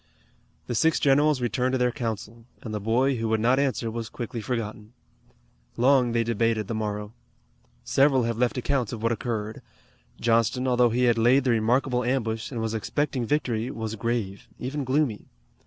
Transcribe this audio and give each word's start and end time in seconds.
The 0.65 0.73
six 0.73 0.99
generals 0.99 1.41
returned 1.41 1.73
to 1.73 1.77
their 1.77 1.91
council, 1.91 2.45
and 2.63 2.73
the 2.73 2.79
boy 2.79 3.17
who 3.17 3.29
would 3.29 3.39
not 3.39 3.59
answer 3.59 3.91
was 3.91 4.09
quickly 4.09 4.41
forgotten. 4.41 4.93
Long 5.77 6.11
they 6.11 6.23
debated 6.23 6.65
the 6.67 6.73
morrow. 6.73 7.13
Several 7.83 8.23
have 8.23 8.35
left 8.39 8.57
accounts 8.57 8.91
of 8.91 9.03
what 9.03 9.11
occurred. 9.11 9.61
Johnston, 10.19 10.67
although 10.67 10.89
he 10.89 11.03
had 11.03 11.19
laid 11.19 11.43
the 11.43 11.51
remarkable 11.51 12.03
ambush, 12.03 12.49
and 12.49 12.59
was 12.61 12.73
expecting 12.73 13.27
victory, 13.27 13.69
was 13.69 13.93
grave, 13.95 14.47
even 14.57 14.83
gloomy. 14.83 15.27